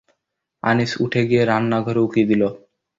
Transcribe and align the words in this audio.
আনিস 0.63 0.91
উঠে 1.03 1.21
গিয়ে 1.29 1.43
রান্না 1.45 1.77
ঘরে 1.85 1.99
উঁকি 2.05 2.23
দিল। 2.29 2.41